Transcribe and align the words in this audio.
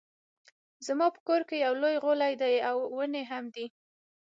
زما 0.85 1.07
په 1.15 1.19
کور 1.27 1.41
کې 1.49 1.57
يو 1.65 1.73
لوی 1.81 1.95
غولی 2.03 2.33
دی 2.41 2.53
ونې 2.95 3.23
هم 3.31 3.45
دي 3.55 3.65